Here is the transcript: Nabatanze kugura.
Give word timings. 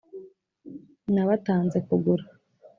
Nabatanze 1.13 1.77
kugura. 1.87 2.23